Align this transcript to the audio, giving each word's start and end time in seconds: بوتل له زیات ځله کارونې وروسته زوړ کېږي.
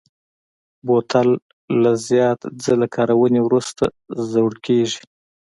بوتل 0.85 1.29
له 1.81 1.91
زیات 2.07 2.39
ځله 2.63 2.87
کارونې 2.95 3.39
وروسته 3.43 3.83
زوړ 4.31 4.51
کېږي. 4.65 5.01